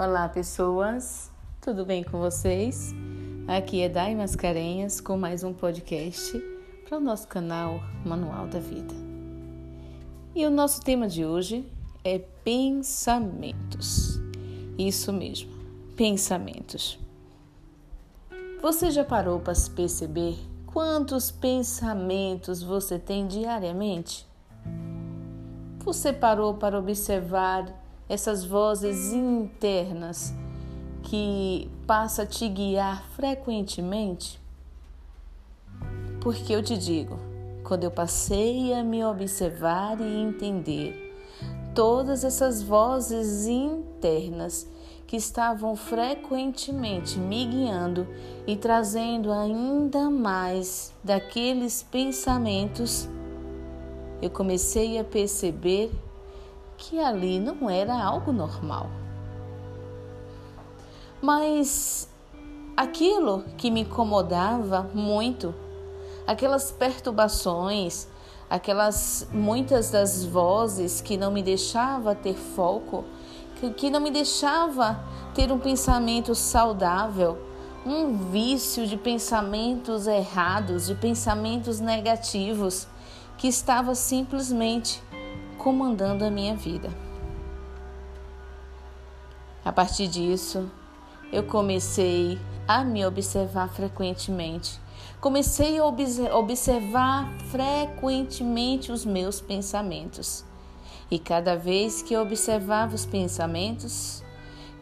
[0.00, 1.28] Olá, pessoas.
[1.60, 2.94] Tudo bem com vocês?
[3.48, 6.40] Aqui é Dai Mascarenhas com mais um podcast
[6.88, 8.94] para o nosso canal Manual da Vida.
[10.36, 11.68] E o nosso tema de hoje
[12.04, 14.20] é pensamentos.
[14.78, 15.50] Isso mesmo,
[15.96, 16.96] pensamentos.
[18.62, 24.24] Você já parou para se perceber quantos pensamentos você tem diariamente?
[25.80, 30.34] Você parou para observar essas vozes internas
[31.02, 34.40] que passa a te guiar frequentemente?
[36.20, 37.18] Porque eu te digo,
[37.62, 41.14] quando eu passei a me observar e entender
[41.74, 44.66] todas essas vozes internas
[45.06, 48.06] que estavam frequentemente me guiando
[48.46, 53.08] e trazendo ainda mais daqueles pensamentos,
[54.20, 55.90] eu comecei a perceber
[56.78, 58.88] que ali não era algo normal.
[61.20, 62.08] Mas
[62.76, 65.52] aquilo que me incomodava muito,
[66.26, 68.06] aquelas perturbações,
[68.48, 73.04] aquelas muitas das vozes que não me deixava ter foco,
[73.76, 75.00] que, não me deixava
[75.34, 77.36] ter um pensamento saudável,
[77.84, 82.86] um vício de pensamentos errados, de pensamentos negativos,
[83.36, 85.02] que estava simplesmente
[85.58, 86.88] comandando a minha vida.
[89.64, 90.70] A partir disso,
[91.30, 94.80] eu comecei a me observar frequentemente.
[95.20, 100.44] Comecei a observar frequentemente os meus pensamentos.
[101.10, 104.22] E cada vez que eu observava os pensamentos,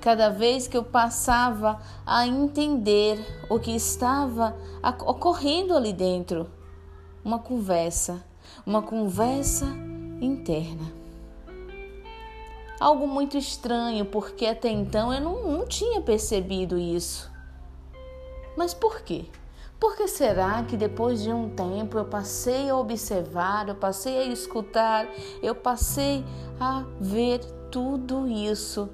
[0.00, 4.54] cada vez que eu passava a entender o que estava
[5.04, 6.48] ocorrendo ali dentro,
[7.24, 8.22] uma conversa,
[8.64, 9.66] uma conversa
[10.20, 10.92] interna.
[12.78, 17.30] Algo muito estranho, porque até então eu não, não tinha percebido isso.
[18.56, 19.26] Mas por quê?
[19.78, 24.24] Por que será que depois de um tempo eu passei a observar, eu passei a
[24.26, 25.06] escutar,
[25.42, 26.24] eu passei
[26.58, 28.88] a ver tudo isso,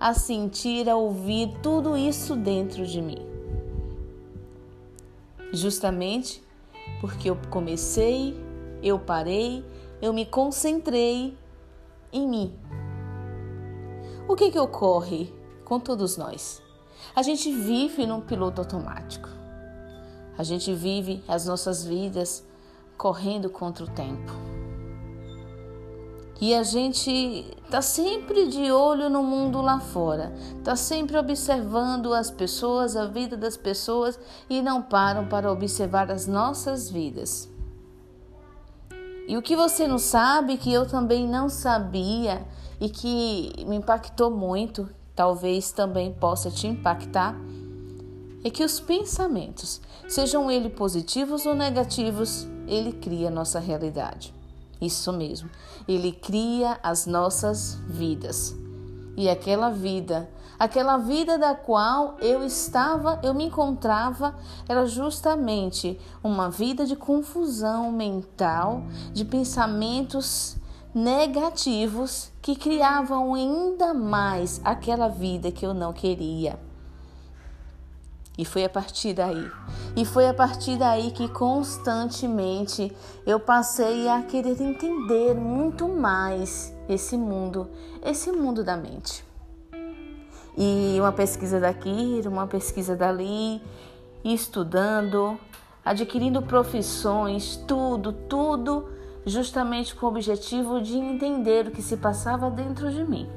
[0.00, 3.26] a sentir, a ouvir tudo isso dentro de mim?
[5.52, 6.42] Justamente
[7.00, 8.34] porque eu comecei,
[8.82, 9.64] eu parei
[10.04, 11.34] eu me concentrei
[12.12, 12.54] em mim.
[14.28, 15.32] O que que ocorre
[15.64, 16.62] com todos nós?
[17.16, 19.30] A gente vive num piloto automático.
[20.36, 22.46] A gente vive as nossas vidas
[22.98, 24.30] correndo contra o tempo.
[26.38, 27.10] E a gente
[27.64, 33.38] está sempre de olho no mundo lá fora, está sempre observando as pessoas, a vida
[33.38, 34.20] das pessoas
[34.50, 37.53] e não param para observar as nossas vidas.
[39.26, 42.46] E o que você não sabe, que eu também não sabia
[42.80, 47.34] e que me impactou muito, talvez também possa te impactar,
[48.44, 54.34] é que os pensamentos, sejam eles positivos ou negativos, ele cria a nossa realidade.
[54.80, 55.48] Isso mesmo,
[55.88, 58.54] ele cria as nossas vidas.
[59.16, 64.36] E aquela vida Aquela vida da qual eu estava, eu me encontrava,
[64.68, 70.56] era justamente uma vida de confusão mental, de pensamentos
[70.94, 76.58] negativos que criavam ainda mais aquela vida que eu não queria.
[78.38, 79.50] E foi a partir daí.
[79.96, 82.94] E foi a partir daí que constantemente
[83.26, 87.68] eu passei a querer entender muito mais esse mundo,
[88.02, 89.24] esse mundo da mente
[90.56, 93.60] e uma pesquisa daqui, uma pesquisa dali,
[94.24, 95.38] estudando,
[95.84, 98.88] adquirindo profissões, tudo, tudo,
[99.26, 103.28] justamente com o objetivo de entender o que se passava dentro de mim.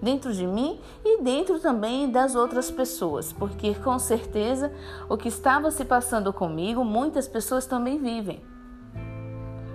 [0.00, 4.72] Dentro de mim e dentro também das outras pessoas, porque com certeza
[5.08, 8.42] o que estava se passando comigo, muitas pessoas também vivem.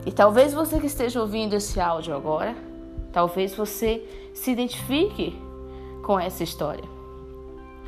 [0.05, 2.55] E talvez você que esteja ouvindo esse áudio agora,
[3.11, 5.35] talvez você se identifique
[6.03, 6.83] com essa história.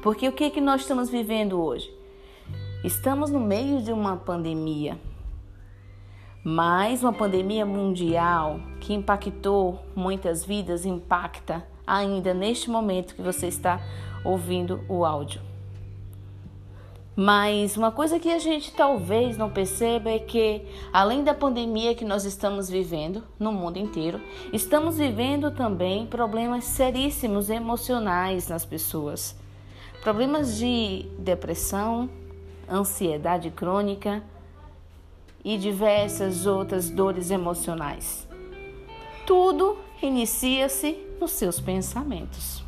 [0.01, 1.93] Porque o que, é que nós estamos vivendo hoje?
[2.83, 4.97] Estamos no meio de uma pandemia,
[6.43, 13.81] mais uma pandemia mundial que impactou muitas vidas, impacta ainda neste momento que você está
[14.23, 15.41] ouvindo o áudio.
[17.21, 20.61] Mas uma coisa que a gente talvez não perceba é que,
[20.93, 24.21] além da pandemia que nós estamos vivendo no mundo inteiro,
[24.53, 29.35] estamos vivendo também problemas seríssimos emocionais nas pessoas.
[30.01, 32.09] Problemas de depressão,
[32.71, 34.23] ansiedade crônica
[35.43, 38.25] e diversas outras dores emocionais.
[39.27, 42.63] Tudo inicia-se nos seus pensamentos.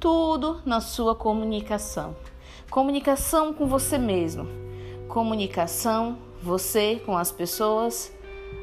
[0.00, 2.16] Tudo na sua comunicação.
[2.70, 4.46] Comunicação com você mesmo.
[5.08, 8.12] Comunicação você com as pessoas,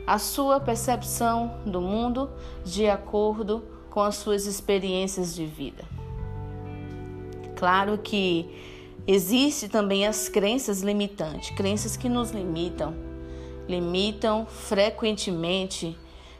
[0.08, 2.32] a sua percepção do mundo
[2.64, 5.84] de acordo com as suas experiências de vida.
[7.58, 8.50] Claro que
[9.06, 12.96] existe também as crenças limitantes, crenças que nos limitam,
[13.68, 16.00] limitam frequentemente,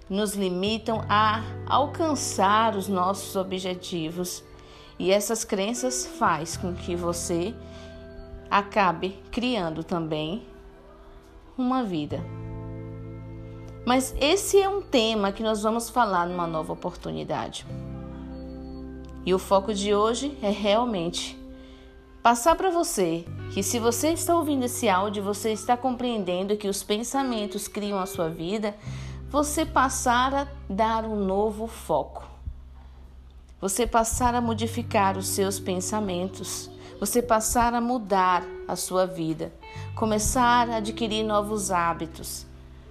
[0.10, 4.42] nos limitam a alcançar os nossos objetivos.
[5.00, 7.54] E essas crenças faz com que você
[8.50, 10.46] acabe criando também
[11.58, 12.24] uma vida.
[13.86, 17.66] Mas esse é um tema que nós vamos falar numa nova oportunidade.
[19.26, 21.38] E o foco de hoje é realmente
[22.22, 26.84] passar para você que se você está ouvindo esse áudio, você está compreendendo que os
[26.84, 28.76] pensamentos criam a sua vida,
[29.30, 32.37] você passar a dar um novo foco.
[33.60, 36.70] Você passar a modificar os seus pensamentos,
[37.00, 39.52] você passar a mudar a sua vida,
[39.96, 42.46] começar a adquirir novos hábitos,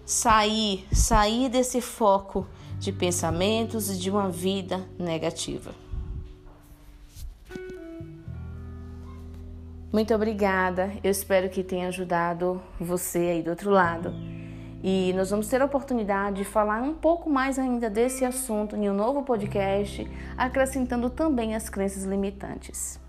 [0.04, 2.46] sair, sair desse foco
[2.80, 5.72] de pensamentos e de uma vida negativa.
[9.92, 10.92] Muito obrigada.
[11.02, 14.35] Eu espero que tenha ajudado você aí do outro lado.
[14.82, 18.88] E nós vamos ter a oportunidade de falar um pouco mais ainda desse assunto em
[18.90, 20.06] um novo podcast,
[20.36, 23.05] acrescentando também as crenças limitantes.